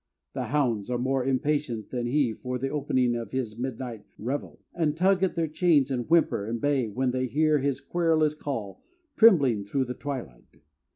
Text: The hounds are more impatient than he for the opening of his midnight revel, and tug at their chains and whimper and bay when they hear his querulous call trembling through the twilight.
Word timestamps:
The 0.33 0.45
hounds 0.45 0.89
are 0.89 0.97
more 0.97 1.23
impatient 1.23 1.91
than 1.91 2.07
he 2.07 2.33
for 2.33 2.57
the 2.57 2.69
opening 2.69 3.13
of 3.15 3.29
his 3.29 3.59
midnight 3.59 4.03
revel, 4.17 4.59
and 4.73 4.97
tug 4.97 5.21
at 5.21 5.35
their 5.35 5.47
chains 5.47 5.91
and 5.91 6.09
whimper 6.09 6.43
and 6.47 6.59
bay 6.59 6.87
when 6.87 7.11
they 7.11 7.27
hear 7.27 7.59
his 7.59 7.79
querulous 7.79 8.33
call 8.33 8.81
trembling 9.15 9.63
through 9.63 9.85
the 9.85 9.93
twilight. 9.93 10.63